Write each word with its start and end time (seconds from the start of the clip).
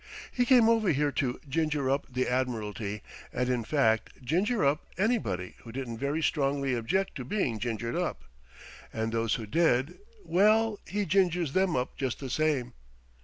He 0.31 0.47
came 0.47 0.67
over 0.67 0.89
here 0.89 1.11
to 1.11 1.39
'ginger 1.47 1.87
up' 1.87 2.11
the 2.11 2.27
Admiralty, 2.27 3.03
and 3.31 3.49
in 3.49 3.63
fact 3.63 4.09
'ginger 4.23 4.65
up' 4.65 4.87
anybody 4.97 5.53
who 5.59 5.71
didn't 5.71 5.99
very 5.99 6.23
strongly 6.23 6.73
object 6.73 7.13
to 7.17 7.23
being 7.23 7.59
'gingered 7.59 7.95
up,' 7.95 8.25
and 8.91 9.11
those 9.11 9.35
who 9.35 9.45
did, 9.45 9.99
well 10.25 10.79
he 10.87 11.05
gingers 11.05 11.53
them 11.53 11.75
up 11.75 11.97
just 11.97 12.19
the 12.19 12.31
same. 12.31 12.73